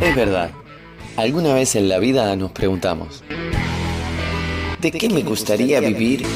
[0.00, 0.50] Es verdad,
[1.16, 3.22] alguna vez en la vida nos preguntamos,
[4.80, 6.26] ¿de qué me gustaría vivir?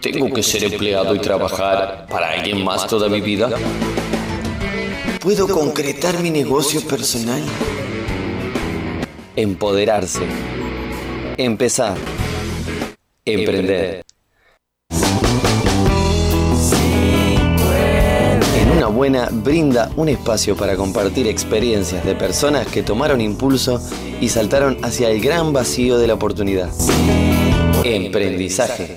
[0.00, 3.48] ¿Tengo que ser empleado y trabajar para alguien más toda mi vida?
[5.20, 7.42] ¿Puedo concretar mi negocio personal?
[9.34, 10.26] Empoderarse.
[11.38, 11.96] Empezar.
[13.24, 14.03] Emprender.
[19.30, 23.80] Brinda un espacio para compartir experiencias de personas que tomaron impulso
[24.20, 26.70] y saltaron hacia el gran vacío de la oportunidad.
[27.84, 28.96] Emprendizaje.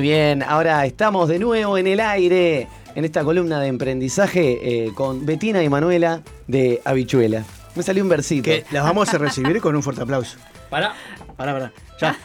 [0.00, 4.94] Muy bien, ahora estamos de nuevo en el aire, en esta columna de emprendizaje eh,
[4.94, 7.44] con Betina y Manuela de Habichuela.
[7.74, 8.44] Me salió un versito.
[8.44, 10.38] Que las vamos a recibir con un fuerte aplauso.
[10.70, 10.94] Para.
[11.36, 11.72] Pará, pará.
[12.00, 12.16] Ya.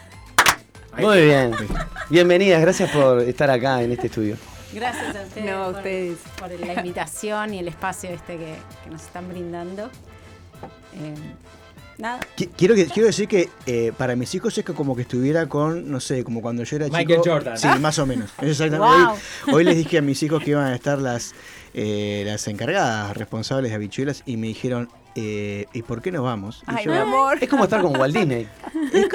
[0.98, 1.52] Muy bien.
[2.10, 4.38] Bienvenidas, gracias por estar acá en este estudio.
[4.74, 6.18] Gracias a ustedes, No, a por, ustedes.
[6.40, 9.88] por la invitación y el espacio este que, que nos están brindando.
[10.94, 11.14] Eh,
[11.98, 15.04] nada, Qui- Quiero, que, quiero decir que eh, para mis hijos es que como que
[15.04, 16.98] estuviera con, no sé, como cuando yo era chico.
[16.98, 17.58] Michael Jordan.
[17.58, 18.30] Sí, más o menos.
[18.42, 18.78] Exactamente.
[19.06, 19.16] Wow.
[19.48, 21.34] Hoy, hoy les dije a mis hijos que iban a estar las,
[21.74, 26.62] eh, las encargadas responsables de habichuelas y me dijeron, eh, ¿y por qué nos vamos?
[26.68, 27.38] Y Ay, yo, mi amor.
[27.40, 28.48] Es como estar con Walt Disney.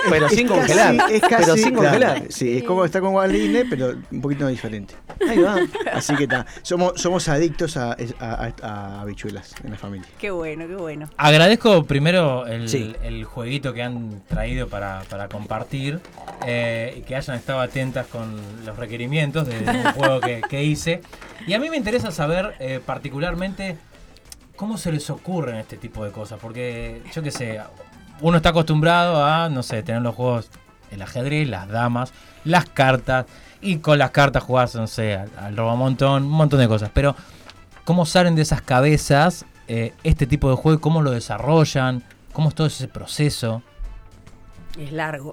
[0.08, 1.12] Pero es sin casi- congelar.
[1.12, 2.22] es casi, pero sin claro, congelar.
[2.30, 4.94] Sí, es como estar con Walt Disney, pero un poquito diferente.
[5.28, 5.56] Ahí va.
[5.92, 6.46] Así que está.
[6.62, 10.08] Somos, somos adictos a, a- a- habichuelas en la familia.
[10.18, 11.08] Qué bueno, qué bueno.
[11.16, 12.94] Agradezco primero el, Sí.
[13.02, 16.00] el jueguito que han traído para, para compartir
[16.46, 20.64] eh, y que hayan estado atentas con los requerimientos de, de un juego que, que
[20.64, 21.02] hice.
[21.46, 23.76] Y a mí me interesa saber eh, particularmente
[24.56, 27.60] cómo se les ocurren este tipo de cosas, porque yo qué sé,
[28.20, 30.50] uno está acostumbrado a, no sé, tener los juegos,
[30.90, 32.12] el ajedrez, las damas,
[32.44, 33.24] las cartas,
[33.62, 37.14] y con las cartas jugás, no sé, al, al robamontón, un montón de cosas, pero
[37.84, 42.48] cómo salen de esas cabezas eh, este tipo de juego, y cómo lo desarrollan, cómo
[42.48, 43.62] es todo ese proceso.
[44.78, 45.32] Es largo.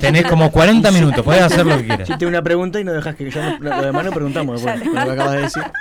[0.00, 2.08] Tenés como 40 minutos, podés hacer lo que quieras.
[2.08, 4.86] Si tengo una pregunta y no dejas que ya no- lo demás no preguntamos después,
[4.86, 5.62] lo que acabas de decir.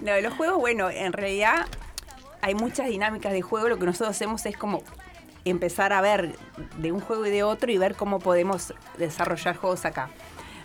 [0.00, 1.66] No, los juegos, bueno, en realidad
[2.42, 3.68] hay muchas dinámicas de juego.
[3.68, 4.82] Lo que nosotros hacemos es como
[5.44, 6.34] empezar a ver
[6.78, 10.10] de un juego y de otro y ver cómo podemos desarrollar juegos acá.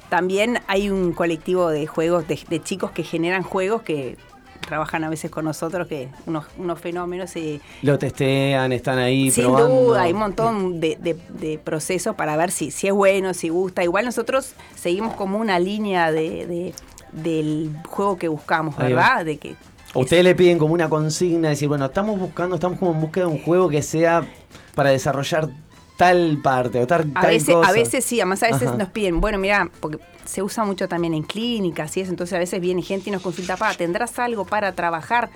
[0.09, 4.17] También hay un colectivo de juegos, de, de chicos que generan juegos que
[4.61, 9.45] trabajan a veces con nosotros, que unos, unos fenómenos y Lo testean, están ahí Sin
[9.45, 9.67] probando.
[9.69, 13.49] duda, hay un montón de, de- de procesos para ver si, si es bueno, si
[13.49, 13.83] gusta.
[13.83, 16.73] Igual nosotros seguimos como una línea de, de-
[17.11, 19.25] del juego que buscamos, ¿verdad?
[19.25, 19.55] De que
[19.95, 23.31] Ustedes le piden como una consigna, decir, bueno, estamos buscando, estamos como en búsqueda de
[23.31, 24.23] un juego que sea
[24.79, 25.49] para desarrollar
[25.97, 27.69] tal parte o tal, a tal veces, cosa.
[27.69, 28.77] a veces sí, además a veces Ajá.
[28.77, 32.39] nos piden, bueno, mira, porque se usa mucho también en clínicas y eso, entonces a
[32.39, 35.29] veces viene gente y nos consulta, para, ¿tendrás algo para trabajar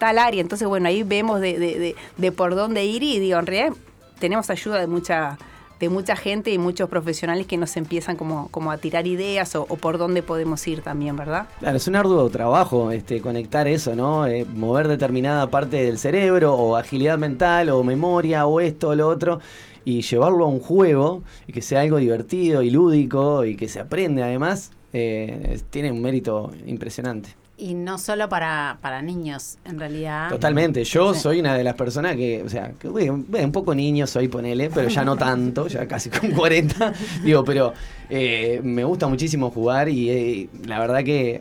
[0.00, 0.40] tal área?
[0.40, 3.76] Entonces, bueno, ahí vemos de, de- de- de por dónde ir y digo, en realidad
[4.18, 5.38] tenemos ayuda de mucha
[5.80, 9.66] de mucha gente y muchos profesionales que nos empiezan como, como a tirar ideas o,
[9.66, 11.46] por dónde podemos ir también, ¿verdad?
[11.60, 14.26] Claro, es un arduo trabajo este, conectar eso, ¿no?
[14.26, 19.08] Eh, mover determinada parte del cerebro o agilidad mental o memoria o esto o lo
[19.08, 19.40] otro
[19.84, 23.80] y llevarlo a un juego y que sea algo divertido y lúdico y que se
[23.80, 27.30] aprende además, eh, tiene un mérito impresionante.
[27.58, 30.28] Y no solo para, para niños, en realidad.
[30.30, 31.20] Totalmente, yo Sí.
[31.20, 34.70] soy una de las personas que, o sea, que bueno, un poco niño soy, ponele,
[34.70, 36.92] pero ya no tanto, ya casi con 40,
[37.24, 37.74] digo, pero
[38.08, 41.40] eh, me gusta muchísimo jugar y eh, la verdad que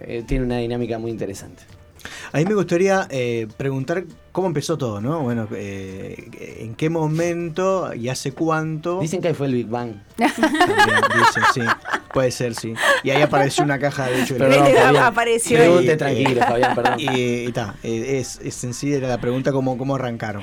[0.00, 1.62] eh, tiene una dinámica muy interesante.
[2.32, 5.20] A mí me gustaría eh, preguntar cómo empezó todo, ¿no?
[5.20, 9.00] Bueno, eh, ¿en qué momento y hace cuánto?
[9.00, 9.94] Dicen que ahí fue el Big Bang.
[10.16, 11.60] Dicen, sí.
[12.12, 12.74] Puede ser, sí.
[13.02, 14.36] Y ahí apareció una caja de hecho.
[14.36, 14.96] Perdón, Fabián.
[14.96, 17.00] apareció Pregunte tranquilo, Fabián, perdón.
[17.00, 20.42] Y y ta, eh, es, es sencilla la pregunta cómo, cómo arrancaron.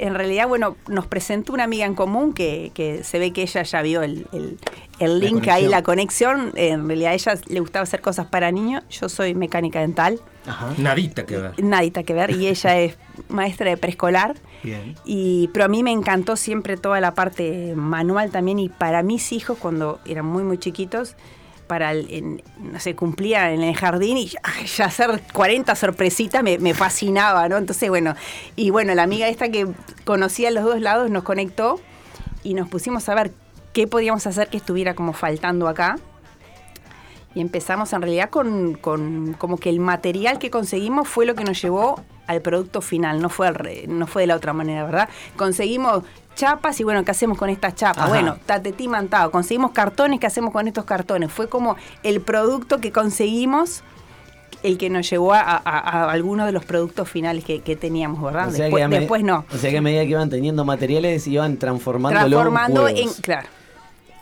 [0.00, 3.62] En realidad, bueno, nos presentó una amiga en común que, que se ve que ella
[3.62, 4.58] ya vio el, el-
[4.98, 6.52] el link ahí, la conexión.
[6.56, 8.82] En realidad, a ella le gustaba hacer cosas para niños.
[8.90, 10.20] Yo soy mecánica dental.
[10.46, 10.74] Ajá.
[10.76, 11.64] Nadita que ver.
[11.64, 12.96] nadita que ver, y ella es
[13.28, 14.36] maestra de preescolar.
[14.62, 14.94] Bien.
[15.06, 19.32] Y, pero a mí me encantó siempre toda la parte manual también y para mis
[19.32, 21.16] hijos cuando eran muy muy chiquitos,
[21.70, 24.32] para el, no cumplía en el jardín y
[24.76, 27.58] ya hacer 40 sorpresitas me, me fascinaba, ¿no?
[27.58, 28.16] Entonces, bueno,
[28.56, 29.68] y bueno, la amiga esta que
[30.04, 31.80] conocía los dos lados nos conectó
[32.42, 33.30] y nos pusimos a ver
[33.72, 36.00] qué podíamos hacer que estuviera como faltando acá.
[37.34, 41.44] Y empezamos en realidad con, con como que el material que conseguimos fue lo que
[41.44, 44.84] nos llevó al producto final, no fue, al re- no fue de la otra manera,
[44.84, 45.08] ¿verdad?
[45.36, 46.04] Conseguimos
[46.34, 47.98] chapas y bueno, ¿qué hacemos con estas chapas?
[48.04, 48.08] Ajá.
[48.08, 51.30] Bueno, tatetí mantado, conseguimos cartones, ¿qué hacemos con estos cartones?
[51.32, 53.82] Fue como el producto que conseguimos
[54.62, 58.22] el que nos llevó a, a- a algunos de los productos finales que, que teníamos,
[58.22, 58.48] ¿verdad?
[58.48, 59.44] O sea después, que a me- después no.
[59.54, 63.48] O sea que a medida que iban teniendo materiales, iban transformándolo Transformando en en, claro,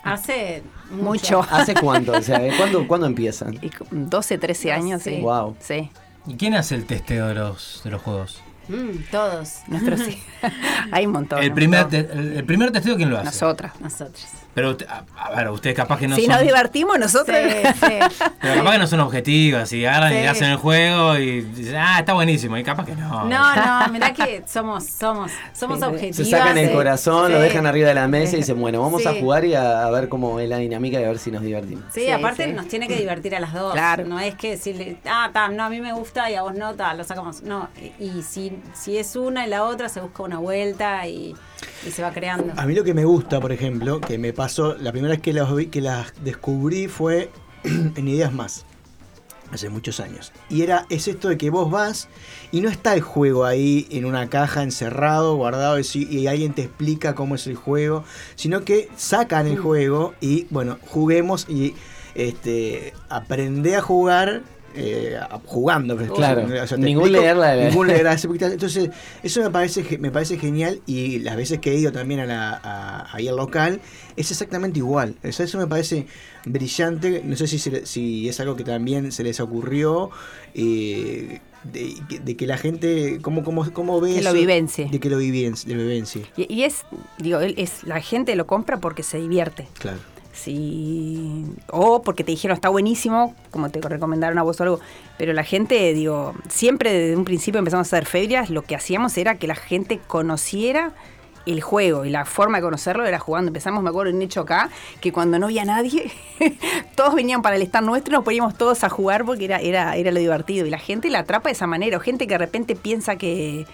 [0.03, 1.41] Hace mucho.
[1.51, 2.11] ¿Hace cuánto?
[2.13, 3.57] O sea, ¿cuándo, ¿cuándo empiezan?
[3.61, 5.19] Y con 12, 13 años, sí.
[5.21, 5.55] Wow.
[5.59, 5.89] Sí.
[6.27, 8.41] ¿Y quién hace el testeo de los, de los juegos?
[8.67, 9.59] Mm, todos.
[9.67, 10.21] Nosotros sí.
[10.91, 11.39] Hay un montón.
[11.41, 12.05] El un primer, montón.
[12.05, 13.25] te- el, el primer testeo, ¿quién lo hace?
[13.25, 13.73] Nosotras.
[13.79, 14.25] Nosotros.
[14.59, 16.33] Pero, usted- a, a ver, ustedes capaz que no si son...
[16.35, 17.37] nos divertimos, nosotros.
[17.37, 17.99] Sí, sí.
[18.41, 21.99] Pero capaz que no son objetivos, y agarran y hacen el juego y dicen, ah,
[21.99, 23.23] está buenísimo, y capaz que no.
[23.25, 26.17] No, no, mirá que somos, somos, somos objetivas.
[26.17, 26.73] Se sacan el sí.
[26.73, 29.85] corazón, lo dejan arriba de la mesa y dicen, bueno, vamos a jugar y a,
[29.85, 31.85] a ver cómo es la dinámica y a ver si nos divertimos.
[31.93, 32.51] Sí, Sí, aparte sí.
[32.51, 33.71] nos tiene que divertir a las dos.
[33.73, 34.03] Claro.
[34.05, 36.73] No es que decirle, ah, ta, no, a mí me gusta y a vos no,
[36.75, 37.43] ta, lo sacamos.
[37.43, 37.69] No,
[37.99, 41.35] y y si, si es una y la otra, se busca una vuelta y,
[41.87, 42.53] y se va creando.
[42.57, 45.33] A mí lo que me gusta, por ejemplo, que me pasó, la primera vez que
[45.33, 47.29] las, vi- que las descubrí fue
[47.63, 48.65] en Ideas Más,
[49.51, 50.31] hace muchos años.
[50.49, 52.07] Y era, es esto de que vos vas
[52.51, 56.63] y no está el juego ahí en una caja encerrado, guardado, y, y alguien te
[56.63, 58.03] explica cómo es el juego,
[58.35, 61.73] sino que sacan el juego y, bueno, juguemos y
[62.15, 64.43] este, aprende a jugar.
[64.75, 66.45] Eh, jugando Claro.
[66.45, 68.89] o sea, te Ningún explico- leerla de- ningún leerla entonces
[69.23, 72.59] eso me parece me parece genial y las veces que he ido también a la,
[72.63, 73.81] a- ahí al local
[74.15, 76.05] es exactamente igual O sea, eso me parece
[76.45, 80.09] brillante no sé si, se le- si es algo que también se les ocurrió
[80.53, 84.87] eh, de, de que la gente cómo, cómo, cómo ve Que lo vivencie.
[84.89, 86.21] de que lo vivencie, de vivencie.
[86.37, 86.85] Y, y es,
[87.17, 89.67] digo, él es la gente lo compra porque se divierte.
[89.77, 89.99] claro
[91.71, 94.79] O porque te dijeron está buenísimo, como te recomendaron a vos o algo.
[95.17, 99.17] Pero la gente, digo, siempre desde un principio empezamos a hacer ferias, lo que hacíamos
[99.17, 100.93] era que la gente conociera
[101.45, 103.49] el juego y la forma de conocerlo era jugando.
[103.49, 104.69] Empezamos, me acuerdo, en hecho acá,
[105.01, 106.11] que cuando no había nadie,
[106.95, 109.95] todos venían para el stand nuestro y nos poníamos todos a jugar porque era, era,
[109.95, 110.65] era lo divertido.
[110.65, 111.97] Y la gente la atrapa de esa manera.
[111.97, 113.65] O gente que de repente piensa que,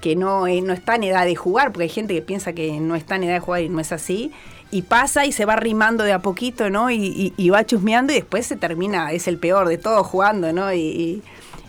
[0.00, 2.80] que no, eh, no está en edad de jugar, porque hay gente que piensa que
[2.80, 4.32] no está en edad de jugar y no es así,
[4.70, 6.90] y pasa y se va rimando de a poquito, ¿no?
[6.90, 10.52] Y, y- y va chusmeando y después se termina, es el peor de todos jugando,
[10.52, 10.72] ¿no?
[10.72, 11.22] Y, y-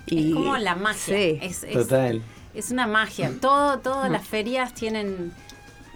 [0.07, 1.15] y- es como la magia.
[1.17, 1.39] Sí.
[1.41, 2.21] Es, es- Total.
[2.53, 3.31] es una magia.
[3.41, 5.33] Todo, todas las ferias tienen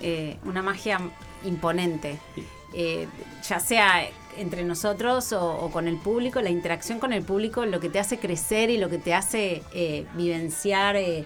[0.01, 0.99] eh, una magia
[1.45, 2.17] imponente.
[2.73, 3.07] Eh,
[3.47, 4.01] ya sea
[4.37, 7.99] entre nosotros o, o con el público, la interacción con el público, lo que te
[7.99, 11.23] hace crecer y lo que te hace eh, vivenciar eh,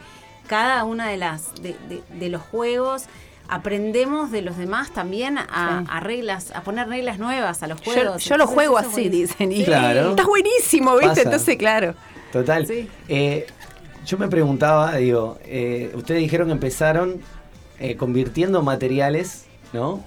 [0.47, 3.05] cada una de las de, de- de los juegos.
[3.49, 5.43] Aprendemos de los demás también a,
[5.83, 5.87] Sí.
[5.89, 8.23] a reglas, a poner reglas nuevas a los yo, juegos.
[8.23, 9.11] yo lo Entonces, juego así, buenísimo.
[9.11, 9.51] dicen.
[9.51, 10.09] Y Claro.
[10.11, 11.07] Está buenísimo, ¿viste?
[11.09, 11.21] Pasa.
[11.23, 11.95] Entonces, claro.
[12.31, 12.67] Total.
[12.67, 12.87] Sí.
[13.07, 13.47] Eh,
[14.05, 17.21] yo me preguntaba, digo, eh, ustedes dijeron que empezaron
[17.79, 20.03] eh, convirtiendo materiales, ¿no?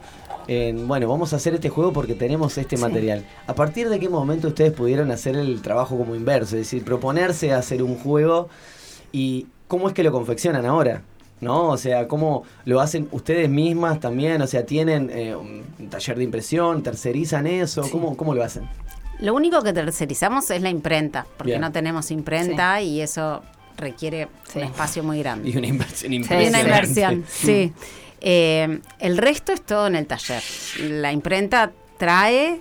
[0.49, 2.83] En, bueno, vamos a hacer este juego porque tenemos este Sí.
[2.83, 3.25] material.
[3.47, 6.57] ¿A partir de qué momento ustedes pudieron hacer el trabajo como inverso?
[6.57, 8.49] Es decir, proponerse hacer un juego
[9.13, 11.03] y cómo es que lo confeccionan ahora.
[11.43, 11.69] ¿No?
[11.69, 14.41] O sea, ¿cómo lo hacen ustedes mismas también?
[14.41, 16.83] O sea, ¿tienen eh, un taller de impresión?
[16.83, 17.83] ¿Tercerizan eso?
[17.91, 18.67] ¿Cómo, ¿Cómo lo hacen?
[19.19, 21.61] Lo único que tercerizamos es la imprenta, porque Bien.
[21.61, 23.43] no tenemos imprenta y eso
[23.77, 24.59] requiere Sí.
[24.61, 25.51] un espacio muy grande.
[25.51, 26.59] Y una inversión Y impresionante.
[26.61, 27.73] una inversión, sí.
[28.21, 30.43] Eh, el resto es todo en el taller.
[30.81, 32.61] La imprenta trae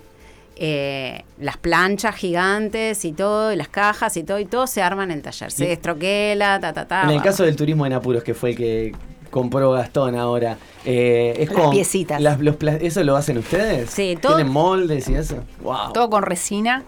[0.63, 5.03] eh, las planchas gigantes y todo, y las cajas y todo, y todo se arma
[5.03, 5.51] en el taller.
[5.51, 7.01] Se destroquela, ta, ta, ta.
[7.05, 8.95] En el caso del turismo en apuros, que fue el que
[9.31, 12.21] compró Gastón ahora, eh, es Las con piecitas.
[12.21, 13.89] las- los ¿Eso lo hacen ustedes?
[13.89, 15.43] Sí, todo- ¿Tienen moldes y eso?
[15.63, 15.93] Wow.
[15.93, 16.83] Todo con resina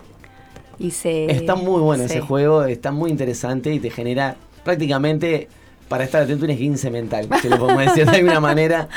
[0.77, 1.31] y se...
[1.31, 2.11] Está muy bueno sí.
[2.11, 5.47] ese juego, está muy interesante y te genera prácticamente
[5.87, 8.87] para estar atento un esguince mental, si lo podemos decir de alguna manera.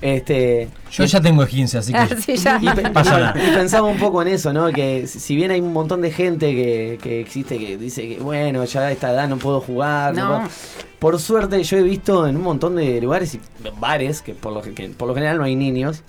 [0.00, 1.98] Este, Yo ya tengo 15, así que.
[1.98, 2.58] Ah, sí, ya.
[2.60, 3.34] y, Pasa y- nada.
[3.36, 4.70] y pensaba un poco en eso, ¿no?
[4.72, 8.64] Que si bien hay un montón de gente que, que existe que dice que, bueno,
[8.64, 10.14] ya a esta edad no puedo jugar.
[10.14, 10.38] no No.
[10.40, 10.50] puedo-
[10.98, 13.40] Por suerte, yo he visto en un montón de lugares y
[13.78, 16.02] bares, que por lo, que por lo general no hay niños,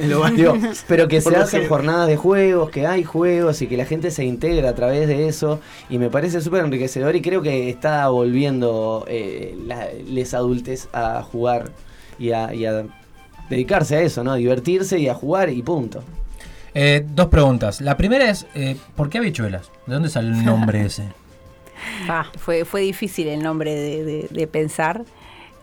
[0.00, 0.54] Lo van- Digo,
[0.88, 4.24] pero que se hacen jornadas de juegos, que hay juegos y que la gente se
[4.24, 5.60] integra a través de eso.
[5.88, 11.22] Y me parece súper enriquecedor y creo que está volviendo eh, la- les adultes a
[11.22, 11.70] jugar
[12.18, 12.84] y a, y a
[13.48, 14.32] dedicarse a eso, ¿no?
[14.32, 16.02] A divertirse y a jugar y punto.
[16.74, 17.80] Eh, dos preguntas.
[17.80, 19.70] La primera es, eh, ¿por qué habichuelas?
[19.86, 21.04] ¿De dónde sale el nombre ese?
[22.08, 25.02] Ah, fue, fue difícil el nombre de, de- de pensar.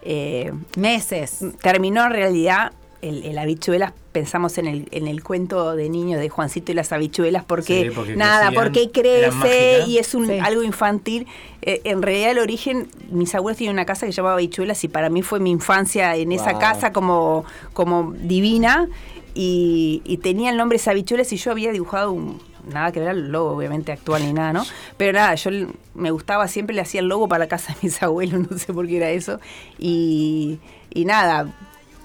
[0.02, 1.40] Eh, Meses.
[1.62, 6.30] terminó en realidad el, el habichuelas, pensamos en el, en el cuento de niño de
[6.30, 10.39] Juancito y las habichuelas, porque, Sí, porque nada, crecían, porque crece y es un Sí.
[10.39, 11.27] algo infantil.
[11.62, 14.88] Eh, en realidad el origen, mis abuelos tienen una casa que se llamaba habichuelas y
[14.88, 18.88] para mí fue mi infancia en esa casa como, como divina
[19.36, 23.32] y, y tenía el nombre habichuelas y yo había dibujado un, nada que ver al
[23.32, 24.66] logo obviamente actual ni nada, ¿no?
[24.98, 25.51] Pero nada, yo
[25.94, 28.74] me gustaba, siempre le hacía el logo para la casa de mis abuelos, no sé
[28.74, 29.39] por qué era eso.
[29.77, 30.60] Y,
[30.94, 31.54] y nada,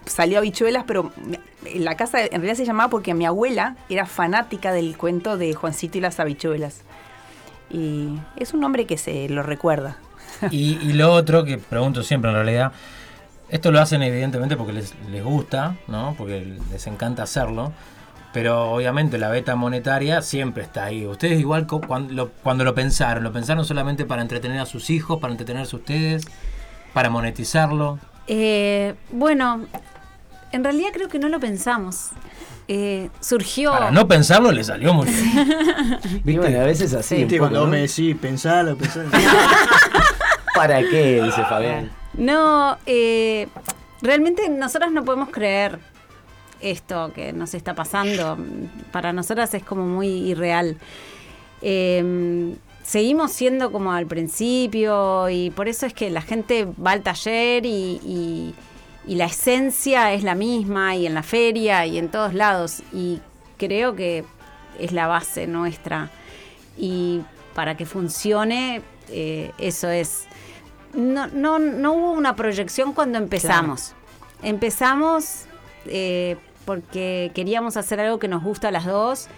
[0.06, 1.12] salió habichuelas, pero
[1.64, 5.54] en la casa en realidad se llamaba porque mi abuela era fanática del cuento de
[5.54, 6.82] Juancito y las habichuelas.
[7.70, 9.96] Y es un nombre que se lo recuerda.
[10.50, 12.72] Y, y lo otro que pregunto siempre en realidad,
[13.48, 16.14] esto lo hacen evidentemente porque les, les gusta, ¿no?
[16.16, 17.72] Porque les encanta hacerlo.
[18.32, 21.04] Pero obviamente la beta monetaria siempre está ahí.
[21.06, 25.20] Ustedes igual cuando lo, cuando lo pensaron, ¿lo pensaron solamente para entretener a sus hijos,
[25.20, 26.26] para entretenerse ustedes,
[26.94, 27.98] para monetizarlo?
[28.26, 29.66] Eh, bueno,
[30.52, 32.10] en realidad creo que no lo pensamos.
[32.68, 33.72] Eh, surgió.
[33.72, 35.48] Para no pensarlo le salió muy bien.
[36.24, 37.16] Y bueno, a veces así.
[37.16, 37.72] Viste, poco, cuando vos ¿no?
[37.72, 39.10] me decís, pensalo, pensalo.
[40.54, 41.20] ¿Para qué?
[41.22, 41.90] Dice Fabián.
[42.14, 43.48] No, eh,
[44.00, 45.78] realmente nosotros no podemos creer
[46.60, 48.38] esto que nos está pasando.
[48.92, 50.76] Para nosotras es como muy irreal.
[51.62, 52.54] Eh,
[52.84, 57.64] seguimos siendo como al principio y por eso es que la gente va al taller
[57.66, 58.54] y, y-
[59.06, 63.20] y la esencia es la misma y en la feria y en todos lados y
[63.58, 64.24] creo que
[64.78, 66.10] es la base nuestra
[66.76, 67.22] y
[67.54, 70.26] para que funcione eh, eso es
[70.94, 73.94] no, no, no hubo una proyección cuando empezamos.
[74.42, 75.44] Empezamos
[75.86, 79.28] eh, porque queríamos hacer algo que nos gusta a las dos.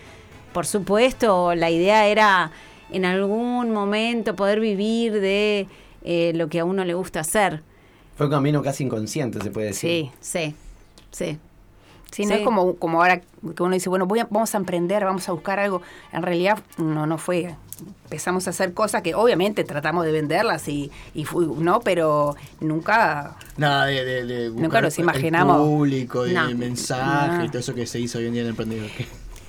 [0.52, 2.50] Por supuesto, la idea era
[2.90, 5.68] en algún momento poder vivir de
[6.02, 7.62] eh, lo que a uno le gusta hacer.
[8.16, 10.10] Fue un camino casi inconsciente, se puede decir.
[10.20, 10.54] Sí,
[11.10, 11.38] sí.
[12.12, 12.34] Sí, no Sí.
[12.34, 15.32] es como, como ahora que uno dice, bueno, voy a- vamos a emprender, vamos a
[15.32, 15.82] buscar algo.
[16.12, 17.56] En realidad, no, no fue.
[18.04, 21.26] Empezamos a hacer cosas que obviamente tratamos de venderlas y, y
[21.58, 23.34] no, pero nunca.
[23.56, 25.56] Nada de, de, de buscar Nunca nos imaginamos.
[25.56, 26.54] El público, de No.
[26.56, 27.44] mensaje No.
[27.46, 28.90] y todo eso que se hizo hoy en día en el emprendedor.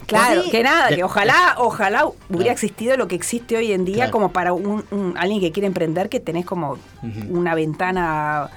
[0.06, 0.52] Claro, Sí.
[0.52, 2.52] que nada, que ojalá, ojalá hubiera Claro.
[2.52, 4.12] existido lo que existe hoy en día Claro.
[4.12, 6.78] como para un, un- alguien que quiere emprender, que tenés como
[7.30, 8.50] una ventana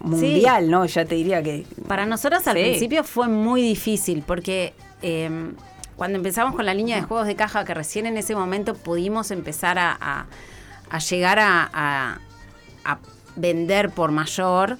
[0.00, 0.84] mundial, ¿no?
[0.86, 1.66] Ya te diría que.
[1.88, 2.62] Para nosotros al Sí.
[2.62, 5.52] principio fue muy difícil porque eh,
[5.96, 9.30] cuando empezamos con la línea de juegos de caja, que recién en ese momento pudimos
[9.30, 10.26] empezar a, a-
[10.90, 12.18] a llegar a, a-
[12.84, 12.98] a
[13.36, 14.76] vender por mayor,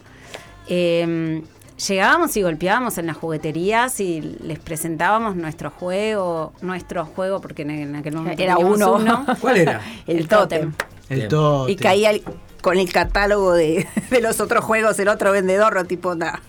[0.69, 1.43] eh,
[1.89, 7.71] llegábamos y golpeábamos en las jugueterías y les presentábamos nuestro juego, nuestro juego, porque en,
[7.71, 9.27] en aquel momento Era teníamos uno.
[9.41, 9.81] ¿Cuál era?
[10.07, 10.73] El, El tótem.
[10.73, 10.89] tótem.
[11.09, 11.69] El todo.
[11.69, 12.23] Y caía el-
[12.63, 16.41] con el catálogo de, de los otros juegos, el otro vendedor, tipo nada.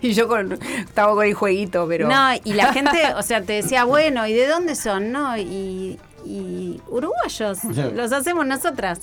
[0.00, 2.08] Y yo con, estaba con el jueguito, pero.
[2.08, 5.12] No, y la gente, o sea, te decía, bueno, ¿y de dónde son?
[5.12, 7.62] No, y, y uruguayos,
[7.94, 9.02] los hacemos nosotras.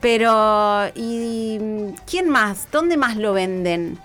[0.00, 1.58] Pero, ¿y
[2.08, 2.68] quién más?
[2.72, 3.98] ¿Dónde más lo venden?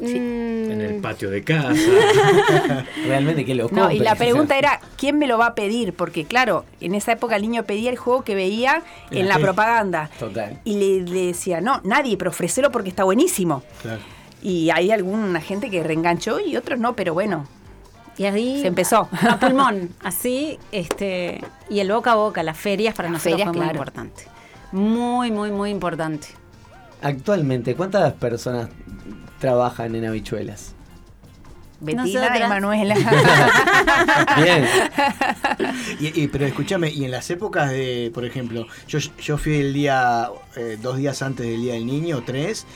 [0.00, 1.72] Mm, En el patio de casa.
[3.06, 5.92] Realmente que lo No, y la pregunta era, ¿quién me lo va a pedir?
[5.94, 10.10] Porque claro, en esa época el niño pedía el juego que veía en la propaganda.
[10.18, 10.58] Total.
[10.64, 13.62] Y le, le decía, no, nadie, pero ofrecelo porque está buenísimo.
[13.82, 14.00] Claro.
[14.42, 17.46] Y hay alguna gente que reenganchó y otros no, pero bueno,
[18.18, 19.08] Y ahí Se empezó.
[19.28, 23.46] A pulmón, así, este, y el boca a boca, las ferias para Las nosotros ferias,
[23.48, 23.78] fue muy claro.
[23.78, 24.24] importante.
[24.72, 26.26] Muy, muy, muy importante.
[27.00, 28.68] Actualmente, ¿cuántas personas
[29.38, 30.74] trabajan en habichuelas?
[31.80, 32.40] Betina, Nosotras.
[32.40, 32.94] Emanuela.
[34.36, 34.66] Bien.
[36.00, 39.74] Y, y- pero escúchame, y en las épocas de, por ejemplo, yo, yo fui el
[39.74, 42.66] día, eh, dos días antes del Día del Niño, tres,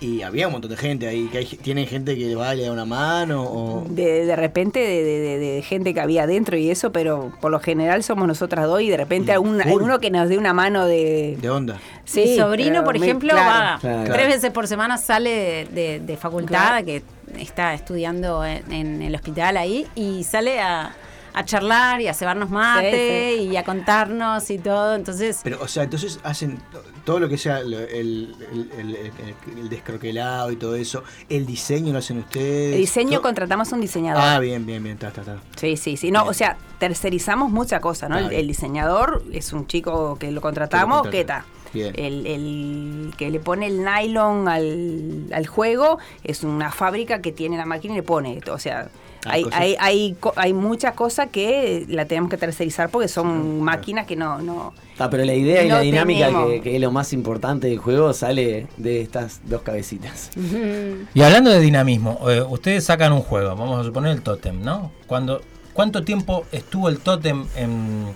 [0.00, 2.64] y había un montón de gente ahí, que hay, tienen gente que va y le
[2.64, 3.86] da una mano, o...
[3.88, 7.50] de, de repente de, de- de- de gente que había adentro y eso, pero por
[7.50, 9.70] lo general somos nosotras dos y de repente algún, Full.
[9.70, 11.38] alguno que nos dé una mano de...
[11.40, 11.80] de onda.
[12.14, 13.48] Mi sobrino, por ejemplo, claro.
[13.76, 14.12] va Claro.
[14.12, 16.48] tres veces por semana, sale de, de- de facultad,
[16.82, 16.84] Claro.
[16.86, 17.02] que
[17.38, 20.94] está estudiando en, en el hospital ahí, y sale a,
[21.32, 24.94] a charlar y a cebarnos mate Sí, y a contarnos y todo.
[24.94, 26.58] Entonces, Pero, o sea, entonces hacen
[27.04, 28.34] todo lo que sea el, el,
[28.78, 31.04] el, el- el descroquelado y todo eso.
[31.28, 32.74] El diseño lo hacen ustedes.
[32.74, 34.22] El diseño contratamos un diseñador.
[34.24, 34.94] Ah, bien, bien, bien.
[34.94, 35.38] Está, está, está.
[35.56, 36.10] Sí, sí, sí.
[36.10, 36.30] No, Bien.
[36.30, 38.18] o sea, tercerizamos mucha cosa, ¿no?
[38.18, 41.44] Está El, diseñador es un chico que lo contratamos, Que.
[41.72, 41.92] Bien.
[41.96, 47.56] El, el que le pone el nylon al, al juego es una fábrica que tiene
[47.56, 48.40] la máquina y le pone.
[48.50, 52.90] O sea, Ah, hay, hay, hay, co- hay muchas cosas que la tenemos que tercerizar
[52.90, 53.44] porque son claro.
[53.64, 54.40] máquinas que no...
[54.42, 57.66] no Ah, pero la idea y No la dinámica, que, que es lo más importante
[57.66, 60.30] del juego, sale de estas dos cabecitas.
[61.14, 64.92] Y hablando de dinamismo, eh, ustedes sacan un juego, vamos a suponer el Totem, ¿no?
[65.06, 65.40] Cuando,
[65.72, 68.06] ¿Cuánto tiempo estuvo el Totem en,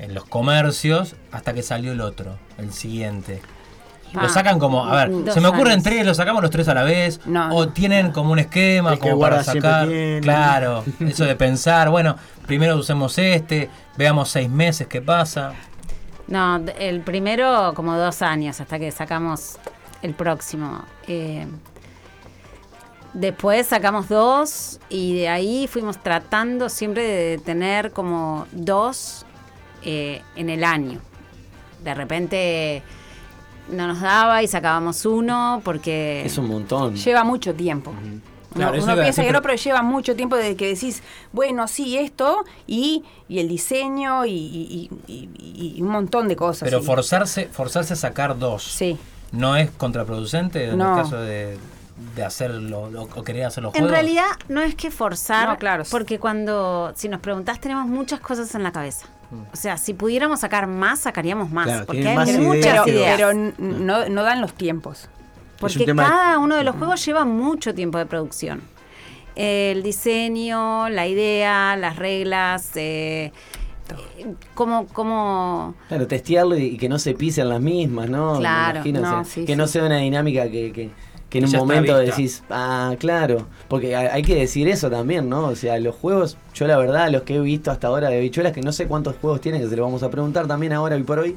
[0.00, 3.40] en los comercios hasta que salió el otro, el siguiente?
[4.14, 5.84] Ah, Lo sacan como, a ver, dos se me ocurren años.
[5.84, 7.72] tres, lo sacamos los tres a la vez, No, o no.
[7.72, 9.88] tienen como un esquema El que como para sacar,
[10.20, 15.52] claro, eso de pensar, bueno, primero usemos este, veamos seis meses qué pasa.
[16.26, 19.58] no, el primero como dos años hasta que sacamos
[20.02, 20.82] el próximo.
[21.06, 21.46] Eh,
[23.12, 29.24] después sacamos dos y de ahí fuimos tratando siempre de tener como dos
[29.82, 31.00] eh, en el año.
[31.82, 32.82] De repente
[33.70, 36.22] no nos daba y sacábamos uno porque...
[36.24, 36.96] Es un montón.
[36.96, 37.92] Lleva mucho tiempo.
[38.54, 42.44] Claro, uno piensa que no, pero- lleva mucho tiempo desde que decís, bueno, sí, esto,
[42.66, 46.68] y, y el diseño, y, y- y- y- y un montón de cosas.
[46.68, 48.64] Pero forzarse, forzarse a sacar dos.
[48.64, 48.98] Sí.
[49.30, 50.96] ¿No es contraproducente en No.
[50.96, 51.58] el caso de,
[52.14, 53.92] de hacerlo lo- o querer hacer los En juegos?
[53.98, 55.84] realidad no es que forzar, No, claro.
[55.90, 59.06] porque cuando, si nos preguntás, tenemos muchas cosas en la cabeza.
[59.30, 59.42] Mm.
[59.52, 63.32] O sea, si pudiéramos sacar más, sacaríamos más, Claro, porque hay más muchas ideas Pero,
[63.58, 65.08] no, no dan los tiempos.
[65.58, 68.62] porque un cada uno de los juegos lleva mucho tiempo de producción.
[69.36, 73.32] El diseño, la idea, las reglas, eh,
[74.54, 78.38] cómo, cómo Claro, testearlo y, que no se pisen las mismas, ¿no?
[78.38, 79.56] Claro, imagino, no, o sea, sí, que sí.
[79.56, 80.90] no sea una dinámica que, que,
[81.30, 85.46] que en un momento decís, ah, claro, porque hay, que decir eso también, ¿no?
[85.46, 88.52] O sea, los juegos, yo la verdad, los que he visto hasta ahora de bichuelas,
[88.52, 91.02] que no sé cuántos juegos tienen, que se lo vamos a preguntar también ahora y
[91.04, 91.36] por hoy,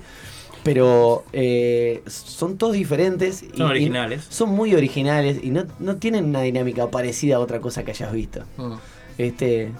[0.63, 3.43] pero eh, son todos diferentes.
[3.43, 4.25] y- Son y originales.
[4.29, 8.11] son muy originales y no, no tienen una dinámica parecida a otra cosa que hayas
[8.11, 8.41] visto.
[8.57, 8.73] Mm.
[9.19, 9.71] Este,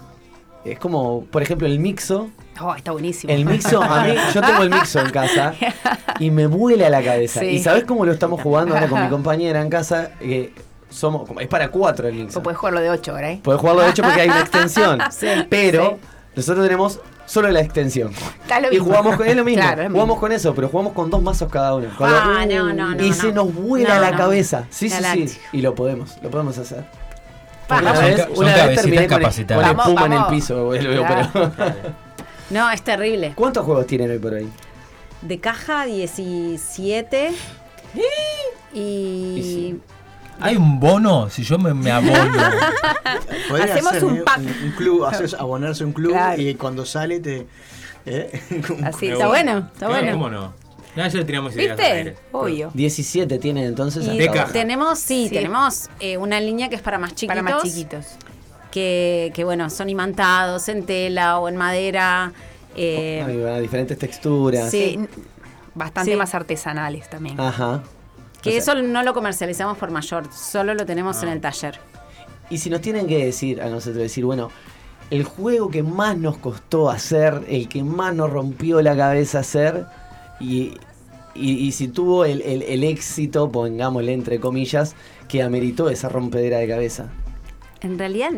[0.64, 2.30] es como, por ejemplo, el Mixo.
[2.60, 3.32] Oh, está buenísimo.
[3.32, 5.54] El mixo, a mí, yo tengo el mixo en casa
[6.20, 7.40] y me vuela la cabeza.
[7.40, 7.46] Sí.
[7.46, 10.10] ¿Y sabes cómo lo estamos jugando ahora con mi compañera en casa?
[10.20, 10.52] Que
[10.88, 12.38] somos, es para cuatro el mixo.
[12.38, 13.40] O puedes jugarlo de 8 ahora, ¿eh?
[13.42, 15.00] Puedes jugarlo de hecho porque hay una extensión.
[15.10, 16.06] Sí, pero sí.
[16.36, 18.12] nosotros tenemos solo la extensión.
[18.42, 18.84] Está lo Y mismo.
[18.86, 19.62] jugamos con es lo mismo.
[19.62, 20.20] Claro, es lo jugamos mismo.
[20.20, 21.88] con eso, pero jugamos con dos mazos cada uno.
[21.98, 23.14] Ah, no, no, no, y no.
[23.16, 24.16] se nos vuela No, la no.
[24.18, 24.66] cabeza.
[24.70, 25.38] Sí, sí, sí.
[25.52, 26.84] Y lo podemos, lo podemos hacer.
[27.68, 30.64] Una vez, una vez terminé con, el- con espuma en el piso.
[30.66, 31.28] boludo, Claro.
[31.32, 32.03] pero-
[32.50, 33.32] No, es terrible.
[33.34, 34.48] ¿Cuántos juegos tienen hoy por hoy?
[35.22, 37.30] De caja 17
[38.74, 39.80] y Y sí.
[40.40, 41.30] ¿Hay un bono?
[41.30, 42.14] Si yo me, me abono.
[43.62, 44.22] Hacemos hacer, un ¿eh?
[44.24, 44.40] pack.
[44.40, 46.42] Un, club, haces abonarse a un club Claro.
[46.42, 47.46] y cuando sale te.
[48.04, 48.40] ¿eh?
[48.84, 50.12] Así, está bueno, está Claro, bueno.
[50.12, 50.52] ¿Cómo no?
[50.96, 51.76] Le tiramos ideas.
[51.76, 52.16] ¿Viste?
[52.32, 52.70] Obvio.
[52.74, 54.06] 17 tienen entonces.
[54.06, 54.52] Y De caja.
[54.52, 55.34] tenemos, sí, Sí.
[55.34, 57.42] tenemos eh, una línea que es para más chiquitos.
[57.42, 58.06] Para más chiquitos.
[58.74, 62.32] Que, que, bueno, son imantados en tela o en madera.
[62.76, 64.68] eh, va, diferentes texturas.
[64.68, 64.98] Sí.
[65.76, 66.16] Bastante Sí.
[66.16, 67.38] más artesanales también.
[67.40, 67.84] Ajá.
[68.42, 71.22] que O sea, eso no lo comercializamos por mayor, solo lo tenemos Ah.
[71.22, 71.78] en el taller.
[72.50, 74.50] Y si nos tienen que decir a nosotros, decir, bueno,
[75.10, 79.86] el juego que más nos costó hacer, el que más nos rompió la cabeza hacer,
[80.40, 80.72] y,
[81.34, 84.94] y, y si tuvo el, el- el éxito, pongámosle entre comillas,
[85.28, 87.08] que ameritó esa rompedera de cabeza.
[87.84, 88.30] En realidad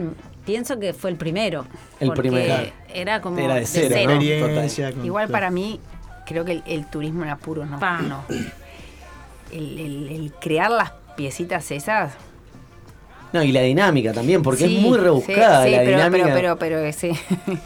[0.44, 1.64] pienso que fue el primero.
[2.00, 2.54] El porque primero.
[2.92, 4.20] Era como Era de cero, ¿no?
[4.20, 5.80] Experiencia, con- Igual para mí,
[6.26, 7.78] creo que el, el turismo en apuros no.
[7.78, 7.98] Pa.
[8.02, 8.24] no.
[9.52, 12.14] El, el- el crear las piecitas esas.
[13.32, 16.24] No, y la dinámica también, porque sí, es muy rebuscada sí, sí, la pero, dinámica.
[16.35, 17.11] Pero, pero, pero, sí.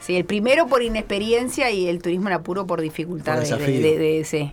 [0.00, 3.56] Sí, el primero por inexperiencia y el turismo en apuro por dificultad Por de, de,
[3.58, 3.80] desafío.
[3.82, 4.50] de- de- sí.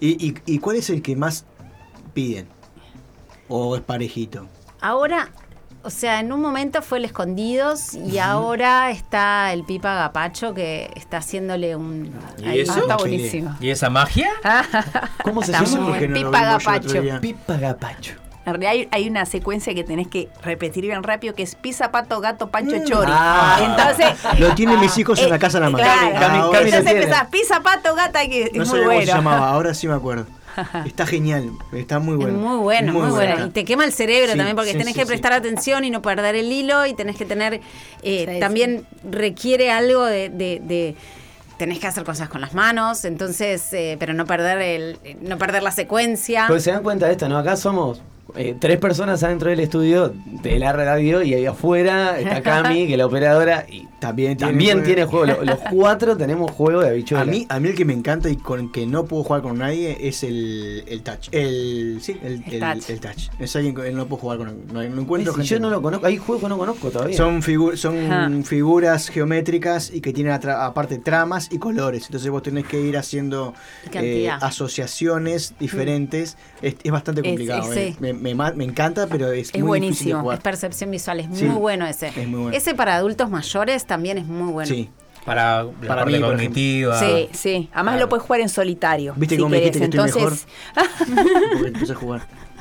[0.00, 1.44] ¿Y, y, y cuál es el que más
[2.14, 2.48] piden?
[3.48, 4.48] ¿O es parejito?
[4.80, 5.30] Ahora,
[5.88, 10.90] o sea, en un momento fue el Escondidos y ahora está el Pipa Gapacho que
[10.94, 12.12] está haciéndole un...
[12.36, 12.74] ¿Y ahí- eso?
[12.76, 13.56] Ah, está buenísimo.
[13.58, 14.28] ¿Y esa magia?
[15.24, 15.66] ¿Cómo se llama?
[15.66, 17.02] no Pipa Gapacho.
[17.22, 18.12] Pipa Gapacho.
[18.44, 21.90] En realidad hay, hay una secuencia que tenés que repetir bien rápido que es pisa,
[21.90, 23.10] pato, gato, pancho, chori.
[23.14, 23.58] Ah.
[23.62, 24.38] Entonces...
[24.40, 25.80] Lo tienen mis hijos en la casa nada más.
[25.80, 26.16] Claro.
[26.16, 29.06] Cami- Cami lo Entonces empezás, pisa, pato, gata, que No es muy cómo se bueno.
[29.06, 30.26] llamaba, ahora sí me acuerdo.
[30.86, 32.32] Está genial, está muy bueno.
[32.38, 33.46] Es muy bueno, muy, bueno.
[33.46, 35.08] Y te quema el cerebro Sí, también porque sí, tenés sí, que sí.
[35.08, 37.60] prestar atención y no perder el hilo y tenés que tener,
[38.02, 40.94] eh, Sí, también requiere algo de, de- de-
[41.58, 45.62] tenés que hacer cosas con las manos, entonces, eh, pero no perder el, no perder
[45.62, 46.44] la secuencia.
[46.48, 47.36] Pues se dan cuenta de esto, ¿no?
[47.38, 48.00] Acá somos
[48.36, 50.12] eh, tres personas adentro del estudio
[50.42, 54.52] de la radio y ahí afuera está Cami, que es la operadora, y También tiene
[54.52, 54.86] también juego.
[54.86, 55.26] tiene juego.
[55.26, 57.22] Los, los cuatro tenemos juego de habichuela.
[57.22, 59.42] A mí, a mí el que me encanta y con el que no puedo jugar
[59.42, 61.28] con nadie es el, el touch.
[61.32, 62.90] El, sí, el, El el- touch.
[62.90, 63.28] el touch.
[63.38, 65.54] Es alguien que no puedo jugar con no, no encuentro Si gente.
[65.54, 67.16] yo no lo conozco, hay juegos que no conozco todavía.
[67.16, 68.30] Son, figu- son Ajá.
[68.44, 72.04] figuras geométricas y que tienen aparte tramas y colores.
[72.06, 73.54] Entonces vos tenés que ir haciendo
[73.92, 76.36] eh, asociaciones diferentes.
[76.62, 77.72] Es, es bastante Es- complicado.
[77.72, 77.90] es- eh.
[77.92, 77.96] sí.
[78.00, 80.20] me, me me encanta, pero es, Es muy difícil de buenísimo.
[80.20, 80.38] jugar.
[80.38, 81.44] Es percepción visual, es Sí.
[81.44, 82.08] muy bueno ese.
[82.08, 82.56] Es muy bueno.
[82.56, 84.68] Ese para adultos mayores también es muy bueno.
[84.68, 84.90] Sí.
[85.24, 86.98] Para la Para parte mí, cognitiva.
[86.98, 87.68] Sí, sí.
[87.74, 88.00] Además Claro.
[88.06, 89.12] lo puedes jugar en solitario.
[89.16, 90.46] ¿Viste si cómo me dijiste que estoy Entonces,
[91.52, 92.20] Porque empecé a jugar.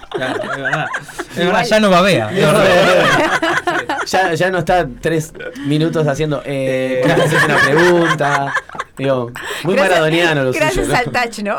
[0.10, 0.86] Claro, es verdad.
[1.32, 2.30] Es verdad, ya no babea.
[2.32, 3.98] es verdad.
[4.08, 5.34] ya, ya no está tres
[5.65, 6.41] minutos haciendo.
[6.46, 8.54] Eh, haces una pregunta.
[8.98, 9.32] Digo,
[9.63, 10.88] muy gracias- maradoniano lo Gracias suyo.
[10.88, 10.96] ¿no?
[10.98, 11.58] al touch, ¿no?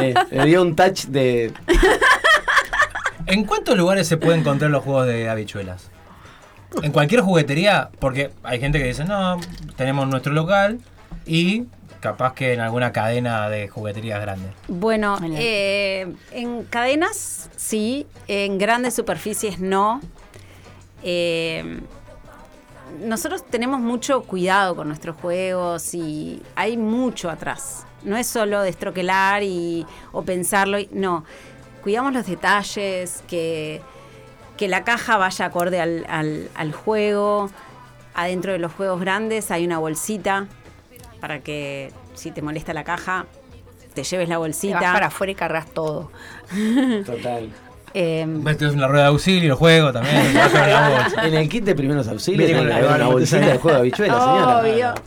[0.00, 1.52] Sí, le dio un touch de.
[3.26, 5.90] ¿En cuántos lugares se pueden encontrar los juegos de habichuelas?
[6.82, 9.38] En cualquier juguetería, porque hay gente que dice, no,
[9.76, 10.78] tenemos nuestro local
[11.24, 11.64] y
[12.00, 14.50] capaz que en alguna cadena de jugueterías grandes.
[14.68, 15.34] Bueno, Bueno.
[15.38, 20.00] eh, en cadenas sí, en grandes superficies no.
[21.02, 21.80] Eh,
[23.02, 27.84] nosotros tenemos mucho cuidado con nuestros juegos y hay mucho atrás.
[28.04, 31.24] No es solo destroquelar y, o pensarlo, y- no.
[31.86, 33.80] Cuidamos los detalles, que,
[34.56, 37.48] que la caja vaya acorde al, al- al juego.
[38.12, 40.48] Adentro de los juegos grandes hay una bolsita
[41.20, 43.26] para que si te molesta la caja,
[43.94, 44.80] te lleves la Te bolsita.
[44.80, 46.10] vas para afuera y cargas todo.
[47.06, 47.50] Total.
[47.94, 50.34] Eh, Metes una rueda de auxilio, el juego también.
[50.34, 51.06] te.
[51.22, 52.50] En el kit de primeros auxilios
[52.98, 54.58] la- bolsita de juego de habichuelas, señora.
[54.58, 54.94] Obvio.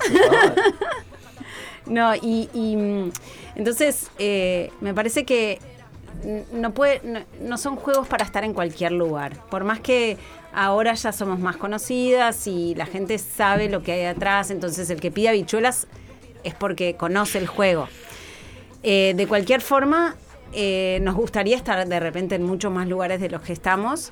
[1.86, 3.12] No, y, y, mm,
[3.56, 5.58] entonces eh, me parece que
[6.54, 9.34] no, puede, no, son juegos para estar en cualquier lugar.
[9.50, 10.18] Por más que
[10.54, 15.00] ahora ya somos más conocidas y la gente sabe lo que hay atrás, entonces el
[15.00, 15.88] que pide habichuelas
[16.44, 17.88] es porque conoce el juego.
[18.84, 20.16] Eh, de cualquier forma,
[20.54, 24.12] eh, nos gustaría estar de repente en muchos más lugares de los que estamos,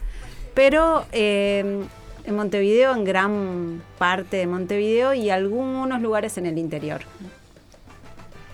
[0.53, 1.85] pero eh,
[2.25, 7.01] en Montevideo, en gran parte de Montevideo y algunos lugares en el interior.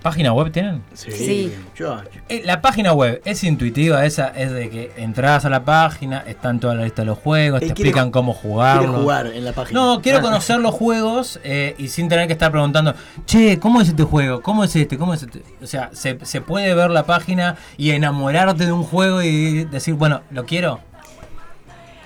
[0.04, 0.84] ¿Página web tienen?
[0.94, 1.54] Sí.
[1.76, 6.20] Yo, Eh, La página web es intuitiva, esa es de que entras a la página,
[6.28, 9.00] están toda la lista de los juegos, Él te quiere explican cómo jugarlo.
[9.00, 9.80] jugar en la página.
[9.80, 12.94] No, quiero conocer los juegos eh, y sin tener que estar preguntando,
[13.26, 14.42] che, ¿cómo es este juego?
[14.42, 14.98] ¿Cómo es este?
[14.98, 15.42] ¿Cómo es este?
[15.62, 19.94] O sea, se, se puede ver la página y enamorarte de un juego y decir,
[19.94, 20.82] bueno, ¿lo quiero?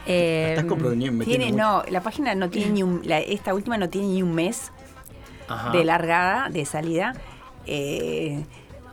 [0.06, 1.26] Eh, Estás.
[1.26, 4.34] Tiene, no, la página no tiene ni un, la- esta última no tiene ni un
[4.34, 4.72] mes
[5.50, 5.72] Ajá.
[5.72, 7.14] de largada, de salida.
[7.68, 8.44] Eh,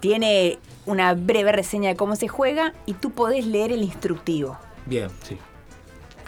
[0.01, 4.59] tiene una breve reseña de cómo se juega y tú podés leer el instructivo.
[4.87, 5.09] Bien.
[5.23, 5.39] Sí.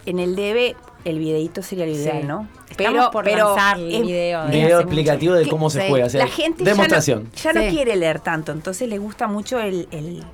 [0.06, 2.26] En el DB, el videito sería lo ideal, Sí.
[2.26, 2.48] ¿no?
[2.70, 4.44] Estamos por lanzar el es- video.
[4.46, 5.44] de Video explicativo mucho.
[5.44, 5.86] de cómo se Sí.
[5.88, 6.06] juega.
[6.06, 7.30] o sea, la gente ya no- demostración.
[7.42, 7.68] ya no, Sí.
[7.70, 10.24] quiere leer tanto, entonces le gusta mucho el, el-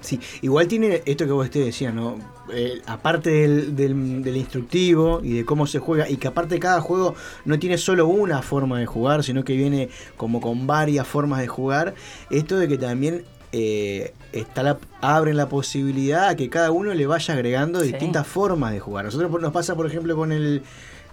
[0.00, 2.18] Sí, igual tiene esto que vos te decías, ¿no?
[2.52, 6.80] Eh, aparte del, del- del instructivo y de cómo se juega, y que aparte cada
[6.80, 11.40] juego no tiene solo una forma de jugar, sino que viene como con varias formas
[11.40, 11.94] de jugar,
[12.30, 17.06] esto de que también eh, está la, abren la posibilidad a que cada uno le
[17.06, 17.88] vaya agregando Sí.
[17.88, 19.04] distintas formas de jugar.
[19.06, 20.62] Nosotros nos pasa, por ejemplo, con el,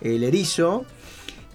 [0.02, 0.86] el erizo,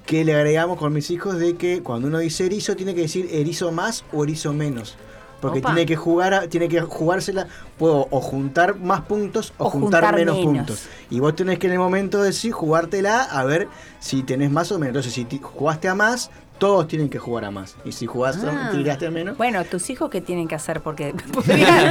[0.06, 3.28] que le agregamos con mis hijos de que cuando uno dice erizo tiene que decir
[3.30, 4.96] erizo más o erizo menos.
[5.40, 5.70] Porque Opa.
[5.74, 7.46] tiene que jugar, a- tiene que jugársela,
[7.79, 10.53] puedo o juntar más puntos o, O juntar, juntar menos, menos.
[10.66, 10.88] puntos.
[11.11, 13.68] Y vos tenés que en el momento de sí jugártela a ver
[14.00, 14.88] si tenés más o menos.
[15.07, 17.74] Entonces, si jugaste a más, todos tienen que jugar a más.
[17.87, 18.68] Y si jugaste, Ah.
[18.70, 19.38] tiraste a menos.
[19.38, 20.83] Bueno, tus hijos, ¿qué tienen que hacer?
[20.83, 21.87] Porque podrían,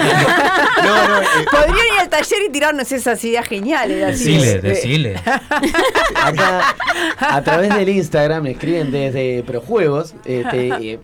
[0.84, 4.04] No, no, eh, podrían ir al taller y tirarnos esas ideas geniales.
[4.16, 5.16] así Decile, de- decile.
[6.16, 6.76] Acá,
[7.20, 11.00] a través del Instagram, me escriben desde Projuegos, este, eh,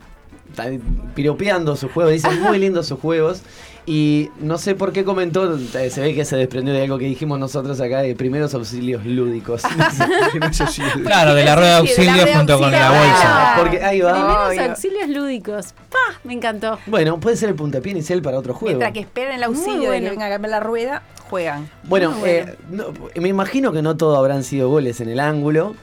[1.13, 3.41] piropeando sus juegos, dicen muy lindos sus juegos.
[3.87, 7.05] Y no sé por qué comentó, eh, se ve que se desprendió de algo que
[7.05, 9.61] dijimos nosotros acá de primeros auxilios lúdicos.
[11.03, 13.55] Claro, de la rueda de auxilio junto con la bolsa.
[13.59, 14.47] Porque ahí va.
[14.47, 15.73] Primeros auxilios lúdicos.
[15.91, 16.19] ¡Pah!
[16.23, 16.79] Me encantó.
[16.87, 18.69] Bueno, puede ser el puntapié inicial para otro juego.
[18.69, 21.69] Mientras que esperan el auxilio de que venga a cambiar la rueda, juegan.
[21.83, 25.75] Bueno, eh, no, me imagino que no todo habrán sido goles en el ángulo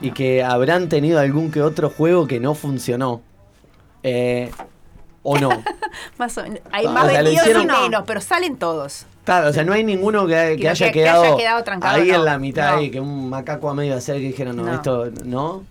[0.00, 3.22] y que habrán tenido algún que otro juego que no funcionó.
[4.10, 4.50] Eh,
[5.22, 5.50] o no.
[6.18, 6.60] Más o menos.
[6.72, 9.04] Hay Ah, más o sea, y menos, pero salen todos.
[9.24, 12.08] Claro, o sea, no hay ninguno que, haya, que- que quedado haya quedado trancado, ahí
[12.08, 12.14] no.
[12.14, 12.82] en la mitad No.
[12.82, 14.74] y que un macaco a medio hacer que dijeron, no, No.
[14.74, 15.64] esto no.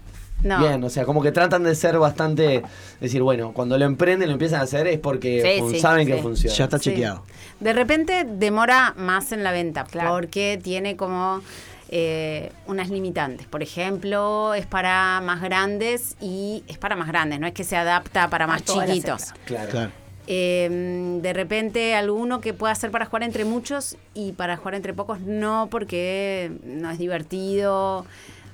[0.44, 0.60] No.
[0.60, 2.62] Bien, o sea, como que tratan de ser bastante,
[3.02, 6.06] decir, bueno, cuando lo emprenden, lo empiezan a hacer es porque Sí, fun- sí, saben
[6.06, 6.12] sí.
[6.14, 6.56] que funciona.
[6.56, 6.92] Ya está Sí.
[6.92, 7.24] chequeado.
[7.60, 10.12] De repente demora más en la venta Claro.
[10.12, 11.42] porque tiene como
[11.90, 13.48] eh, unas limitantes.
[13.48, 17.78] Por ejemplo, es para más grandes y es para más grandes, no es que se
[17.78, 19.34] adapta para más todas las chiquitos.
[19.46, 19.70] Claro.
[19.70, 19.92] Claro.
[20.30, 24.94] Eh, de repente alguno que pueda ser para jugar entre muchos y para jugar entre
[24.94, 28.06] pocos no porque no es divertido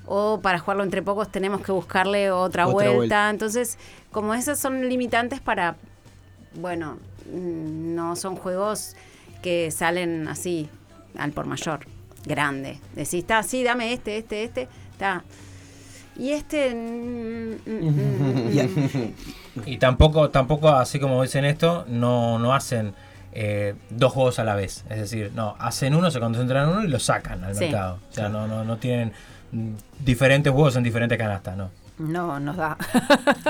[0.06, 2.94] o para jugarlo entre pocos tenemos que buscarle otra, Otra vuelta.
[2.96, 3.30] vuelta.
[3.30, 3.76] Entonces,
[4.12, 5.74] como esas son limitantes para,
[6.54, 6.98] bueno,
[7.32, 8.94] mm, no son juegos
[9.42, 10.68] que salen así
[11.18, 11.80] al por mayor,
[12.26, 12.78] grande.
[12.94, 15.22] Decís, está así, dame este, este, este, está.
[16.16, 16.74] Y este...
[16.74, 19.14] mm, mm, mm.
[19.66, 22.92] Y tampoco, tampoco así como dicen esto, no, no hacen
[23.32, 24.84] eh, dos juegos a la vez.
[24.90, 27.64] Es decir, no, hacen uno, se concentran en uno y lo sacan al Sí.
[27.64, 27.98] mercado.
[28.10, 29.12] O sea, no, no, no tienen
[30.00, 31.70] diferentes juegos en diferentes canastas, ¿no?
[31.96, 32.76] No, nos da.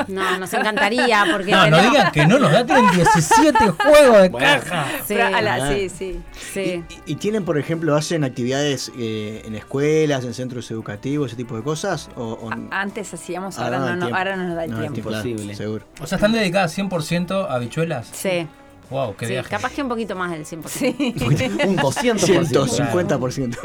[0.09, 1.51] No, nos encantaría porque...
[1.51, 4.87] No, no digan que no nos da, tienen 17 juegos de caja.
[5.07, 5.73] Sí, la- Ah.
[5.73, 6.21] sí, sí.
[6.53, 6.85] sí.
[7.07, 11.57] Y, y tienen, por ejemplo, hacen actividades eh, en escuelas, en centros educativos, ese tipo
[11.57, 12.11] de cosas?
[12.17, 14.99] O, Antes hacíamos, Ahora ahora, no ahora no nos da el No, tiempo.
[14.99, 15.55] Imposible.
[15.55, 15.87] seguro.
[16.03, 18.09] O sea, están dedicadas 100% a bichuelas.
[18.13, 18.47] Sí,
[18.91, 19.49] Wow, qué sí, viaje.
[19.49, 20.69] capaz que un poquito más del 100%.
[20.69, 20.95] Sí.
[21.67, 22.69] Un 200%.
[22.69, 23.59] 150%.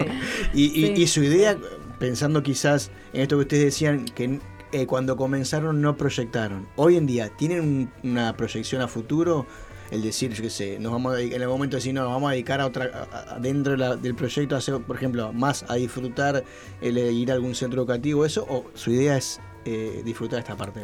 [0.54, 1.02] Y, y- Sí.
[1.02, 1.58] y su idea,
[2.00, 4.40] pensando quizás en esto que ustedes decían, que
[4.72, 6.68] eh, cuando comenzaron no proyectaron.
[6.76, 9.46] Hoy en día, ¿tienen un- una proyección a futuro?
[9.92, 12.12] El decir, yo qué sé, nos vamos a en el momento de decir, no, nos
[12.12, 14.96] vamos a dedicar a otra, a- a- dentro de la- del proyecto, a hacer, por
[14.96, 16.44] ejemplo, más a disfrutar
[16.80, 20.56] el eh, ir a algún centro educativo, eso, o su idea es eh, disfrutar esta
[20.56, 20.82] parte.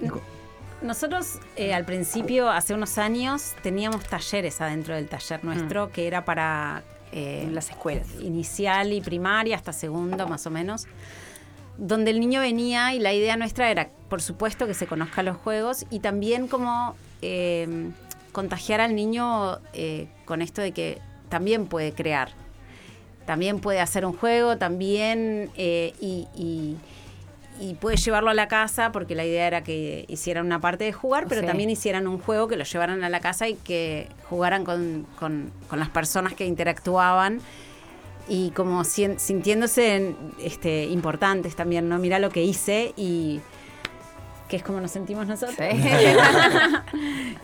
[0.00, 0.20] Nico.
[0.82, 6.24] Nosotros eh, al principio, hace unos años, teníamos talleres adentro del taller nuestro que era
[6.24, 8.06] para eh, las escuelas.
[8.20, 10.86] inicial y primaria hasta segundo más o menos,
[11.78, 15.36] donde el niño venía y la idea nuestra era, por supuesto, que se conozca los
[15.38, 17.88] juegos y también como eh,
[18.32, 22.30] contagiar al niño eh, con esto de que también puede crear,
[23.26, 26.76] también puede hacer un juego, también eh, y, y-
[27.60, 30.92] y puede llevarlo a la casa porque la idea era que hicieran una parte de
[30.92, 31.46] jugar, pero Sí.
[31.48, 35.50] también hicieran un juego que lo llevaran a la casa y que jugaran con, con-
[35.68, 37.40] con las personas que interactuaban
[38.28, 41.98] y como sintiéndose en- este, importantes también, ¿no?
[41.98, 43.40] Mira lo que hice y
[44.48, 45.56] que es como nos sentimos nosotros.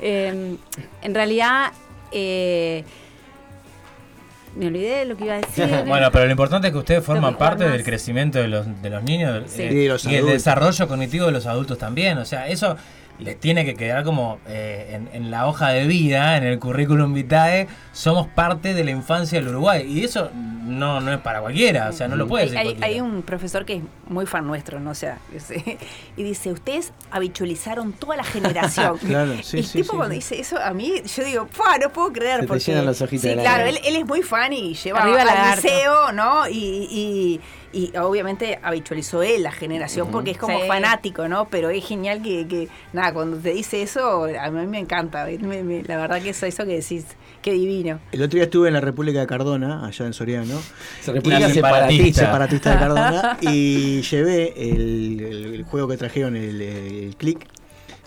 [0.01, 0.57] Eh,
[1.03, 1.73] en realidad,
[2.12, 2.85] eh,
[4.57, 5.66] me olvidé de lo que iba a decir.
[5.87, 7.73] Bueno, pero lo importante es que ustedes forman parte más.
[7.73, 9.62] del crecimiento de los, de los niños Sí.
[9.62, 12.18] eh, Y de los y el desarrollo cognitivo de los adultos también.
[12.18, 12.77] O sea, eso
[13.18, 17.14] les tiene que quedar como eh, en, en la hoja de vida, en el currículum
[17.14, 19.85] vitae, somos parte de la infancia del Uruguay.
[19.88, 23.00] Y eso no, no es para cualquiera, o sea, no lo puede Hay, decir hay-
[23.00, 24.90] un profesor que es muy fan nuestro, ¿no?
[24.90, 25.79] O sea, ese-
[26.16, 28.98] y dice, ustedes habichualizaron toda la generación.
[29.07, 30.20] Claro, sí, el sí, tipo sí, cuando sí.
[30.20, 31.79] dice eso, a mí, yo digo, ¡pua!
[31.79, 32.37] No puedo creer.
[32.37, 35.00] Se te porque, llenan los ojitos Sí, de claro, él, es muy fan y lleva
[35.03, 36.48] Arriba al liceo, ¿no?
[36.48, 37.40] Y, y,
[37.74, 40.68] y obviamente habitualizó él la generación porque es como Sí.
[40.68, 41.48] fanático, ¿no?
[41.48, 45.26] Pero es genial que, que, nada, cuando te dice eso, a mí me encanta.
[45.40, 47.04] me- me- la verdad que eso, eso que decís,
[47.42, 47.98] qué divino.
[48.12, 50.58] El otro día estuve en la República de Cardona, allá en Soriano,
[51.00, 52.20] Se República separatista.
[52.20, 57.46] separatista de Cardona, y llevé el, el- el juego que trajeron, el, el Click.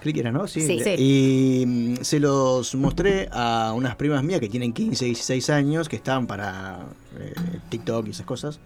[0.01, 0.47] Click era, ¿no?
[0.47, 0.61] Sí.
[0.61, 0.89] Sí.
[0.97, 5.95] Y mm, se los mostré a unas primas mías que tienen 15, 16 años, que
[5.95, 6.79] estaban para
[7.19, 7.33] eh,
[7.69, 8.59] TikTok y esas cosas.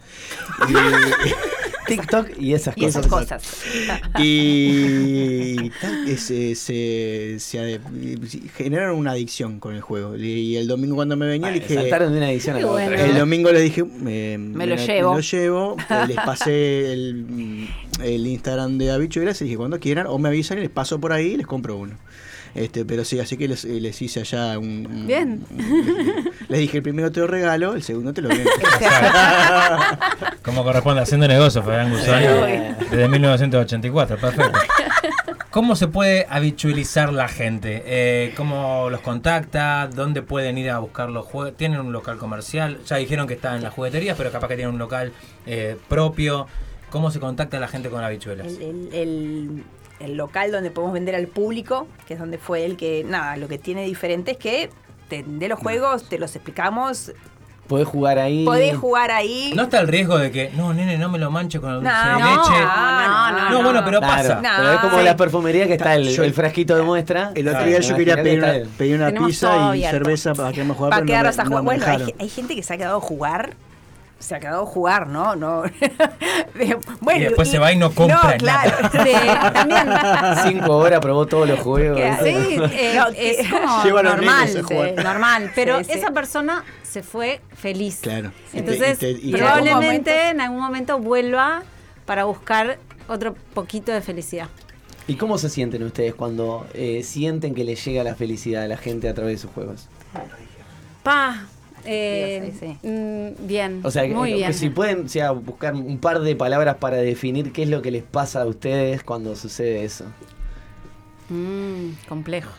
[1.97, 3.05] TikTok y esas Y cosas.
[3.05, 3.43] esas cosas.
[4.19, 10.15] Y, tal, que se, se- se ade- generaron una adicción con el juego.
[10.17, 11.73] Y el domingo cuando me venía, le dije...
[11.75, 12.87] Saltaron de una edición a la Qué otra.
[12.87, 13.03] bueno.
[13.03, 15.13] El domingo les dije, eh, Me lo me llevo.
[15.15, 17.67] lo llevo, eh, les pasé el,
[18.03, 21.13] el Instagram de Habichuelas y dije, cuando quieran, o me avisan y les paso por
[21.13, 21.95] ahí y les compro uno.
[22.55, 24.85] Este, pero sí, así que les, eh, les hice allá un...
[24.89, 25.45] un- Bien.
[25.49, 28.49] un- les dije, el primero te lo regalo, el segundo te lo vendo.
[30.43, 32.25] Como corresponde, haciendo negocios, Fabián Guzani,
[32.89, 34.59] desde 1984, perfecto.
[35.49, 37.83] ¿Cómo se puede habitualizar la gente?
[37.85, 39.89] Eh, ¿Cómo los contacta?
[39.93, 41.57] ¿Dónde pueden ir a buscar los juegos?
[41.57, 42.79] ¿Tienen un local comercial?
[42.85, 45.11] Ya dijeron que está en las jugueterías, pero capaz que tienen un local
[45.45, 46.47] eh, propio.
[46.89, 48.47] ¿Cómo se contacta la gente con habichuelas?
[48.47, 49.63] el, el- el-
[50.05, 53.47] el local donde podemos vender al público, que es donde fue el que, nada, lo
[53.47, 54.69] que tiene diferente es que
[55.09, 57.11] te, de los juegos te los explicamos
[57.67, 58.43] Podés jugar ahí.
[58.43, 59.53] Podés jugar ahí.
[59.55, 61.89] No está el riesgo de que, no, nene, no me lo manche con el dulce
[61.89, 62.59] No, de no, leche.
[62.65, 64.35] no, no, No, bueno, pero Claro, pasa.
[64.41, 65.03] No, pero es como sí.
[65.05, 67.31] la perfumería que está el, Yo- el frasquito de muestra.
[67.33, 69.97] El otro día yo quería pedir una, pedir pizza y abierto.
[69.99, 70.89] cerveza para que me jugar.
[70.89, 71.63] Para no no jugar.
[71.63, 71.85] Bueno,
[72.19, 73.53] hay gente que se ha quedado a jugar.
[74.21, 75.35] Se ha quedado a jugar, ¿no?
[75.35, 75.63] no.
[77.01, 78.89] bueno, Y después se va y no compra No, claro.
[78.91, 79.11] Sí,
[79.53, 79.89] también.
[80.43, 81.99] Cinco horas probó todos los juegos.
[82.23, 85.51] Sí, eh, No, es que- como Lleva los normal, sí, normal.
[85.55, 85.91] Pero Sí, sí.
[85.97, 87.99] esa persona se fue feliz.
[88.01, 88.31] Claro.
[88.53, 91.63] Entonces, Y te- y te- y te- probablemente en algún momento vuelva
[92.05, 94.47] para buscar otro poquito de felicidad.
[95.07, 98.77] ¿Y cómo se sienten ustedes cuando eh, sienten que les llega la felicidad a la
[98.77, 99.87] gente a través de sus juegos?
[101.03, 101.47] Pa,
[101.85, 102.87] eh, Sí, sí.
[102.87, 104.53] mm, bien, O sea, que- muy que bien.
[104.53, 107.91] si pueden o sea, buscar un par de palabras para definir qué es lo que
[107.91, 110.05] les pasa a ustedes cuando sucede eso.
[111.29, 112.51] Mm, complejo.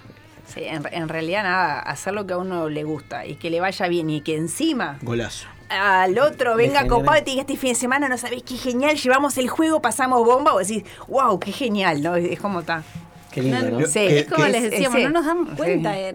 [0.47, 3.61] Sí, en, en realidad nada, hacer lo que a uno le gusta y que le
[3.61, 5.47] vaya bien y que encima Golazo.
[5.71, 8.97] al otro venga copado y te diga este fin de semana, no sabés qué genial,
[8.97, 12.17] llevamos el juego, pasamos bomba, o decir, wow, qué genial, ¿no?
[12.17, 12.83] Es como está.
[13.31, 13.87] Qué lindo, No, ¿no?
[13.87, 15.57] Sí, es como les decíamos, no nos damos Sí.
[15.57, 15.99] cuenta.
[15.99, 16.15] eh,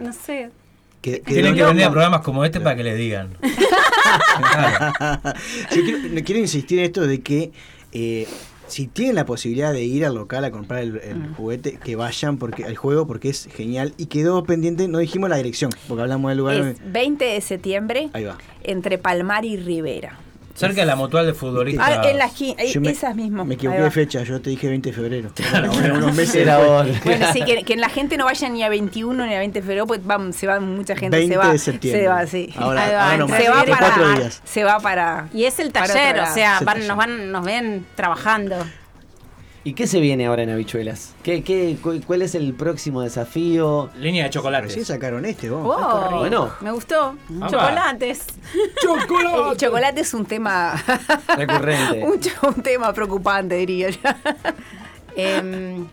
[0.00, 0.50] No sé.
[1.00, 3.36] Que, que Tienen que venir a programas como este para que les digan.
[5.74, 7.52] Yo quiero, quiero insistir en esto de que
[7.92, 8.26] eh,
[8.66, 11.34] si tienen la posibilidad de ir al local a comprar el, el Mm.
[11.34, 13.94] juguete, que vayan porque al juego porque es genial.
[13.96, 16.56] Y quedó pendiente, no dijimos la dirección, porque hablamos del lugar.
[16.56, 18.38] Es 20 de septiembre Ahí va.
[18.62, 20.18] entre Palmar y Rivera.
[20.60, 21.88] Cerca de la mutual de futbolistas.
[21.88, 23.46] Ah, en la esquina, ahí- Yo me- esas mismas.
[23.46, 25.30] Me equivoqué de fecha, yo te dije 20 de febrero.
[25.54, 26.58] Ahora, unos meses Era.
[26.58, 29.62] Bueno, sí, que, que la gente no vaya ni a 21 ni a 20 de
[29.62, 31.52] febrero, pues van, se va mucha gente, 20 se va.
[31.52, 32.02] de septiembre.
[32.02, 32.52] Se va, sí.
[32.56, 34.42] Ahora- va, ahora nomás, se va para, días.
[34.44, 35.28] Se va para.
[35.32, 38.56] Y es el taller, o sea, van- nos van, nos ven trabajando.
[39.62, 41.14] ¿Y qué se viene ahora en Habichuelas?
[41.22, 43.90] ¿Qué, qué, cu- ¿Cuál es el próximo desafío?
[43.98, 44.68] Línea de chocolates.
[44.68, 45.60] Recién sacaron este, vos.
[45.78, 46.50] Oh, Bueno.
[46.62, 47.14] me gustó.
[47.42, 48.24] Ah, Chocolates.
[49.52, 50.82] El chocolate es un tema.
[51.36, 52.04] Recurrente.
[52.42, 53.98] un tema preocupante, diría yo.
[55.16, 55.86] Em,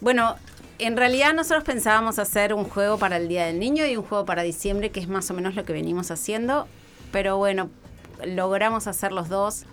[0.00, 0.34] bueno,
[0.78, 4.24] en realidad nosotros pensábamos hacer un juego para el Día del Niño y un juego
[4.26, 6.66] para diciembre, que es más o menos lo que venimos haciendo.
[7.12, 7.70] Pero bueno,
[8.24, 9.64] logramos hacer los dos.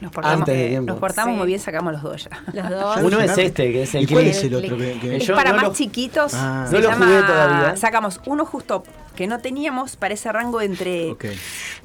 [0.00, 0.92] Nos portamos, Antes de tiempo.
[0.92, 1.38] nos portamos Sí.
[1.38, 2.30] muy bien, sacamos los dos ya.
[2.54, 2.96] Los dos.
[2.96, 4.76] Ya Uno es este, que es el ¿Y cuál que- es el otro?
[4.78, 6.32] que- que- Es Yo para no más lo- chiquitos.
[6.34, 6.66] Ah.
[6.68, 7.76] se No lo llama- jugué todavía.
[7.76, 8.82] Sacamos uno justo
[9.14, 11.24] que no teníamos para ese rango entre Ok.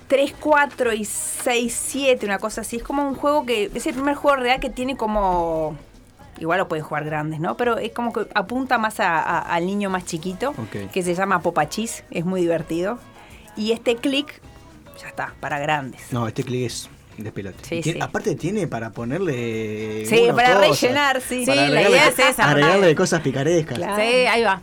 [0.07, 2.77] 3, 4 y 6, 7, una cosa así.
[2.77, 5.75] Es como un juego que es el primer juego real que tiene como...
[6.37, 7.55] Igual lo pueden jugar grandes, ¿no?
[7.57, 10.53] Pero es como que apunta más a- a- al niño más chiquito,
[10.93, 12.97] que se llama Popachis, es muy divertido.
[13.57, 14.41] Y este click,
[15.01, 16.01] ya está, para grandes.
[16.11, 17.57] No, este clic es despelote.
[17.63, 18.03] Sí, tiene- sí.
[18.03, 20.05] Aparte tiene para ponerle.
[20.05, 21.39] Sí, para cosas, rellenar, sí.
[21.41, 22.49] Sí, para la agregarle- idea es esa.
[22.49, 23.77] Agregarle cosas picarescas.
[23.77, 23.95] Claro.
[23.95, 24.61] Sí, ahí va.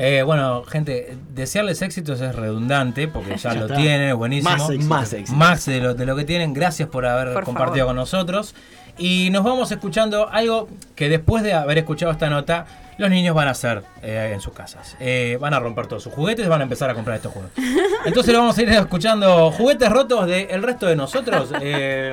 [0.00, 3.76] Eh, bueno, gente, desearles éxitos es redundante porque ya, Ya lo está.
[3.76, 4.50] tienen, es buenísimo.
[4.50, 4.84] Más éxito.
[4.88, 5.36] Más éxito.
[5.38, 6.54] Más de lo, de lo que tienen.
[6.54, 7.88] Gracias por haber Por compartido favor.
[7.90, 8.54] con nosotros.
[8.98, 12.66] Y nos vamos escuchando algo que después de haber escuchado esta nota,
[12.98, 14.96] los niños van a hacer eh, en sus casas.
[14.98, 17.52] Eh, van a romper todos sus juguetes y van a empezar a comprar estos juegos.
[18.04, 21.52] Entonces lo vamos a ir escuchando juguetes rotos del resto de nosotros.
[21.60, 22.12] Eh,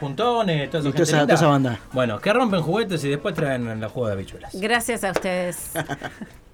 [0.00, 1.26] puntones, toda esa, Y toda gente esa- linda.
[1.26, 1.80] toda esa banda.
[1.92, 4.50] Bueno, que rompen juguetes y después traen los juegos de habichuelas.
[4.54, 5.70] Gracias a ustedes.